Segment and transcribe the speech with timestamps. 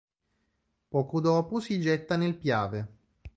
[0.89, 2.87] Poco dopo si getta nel Piave.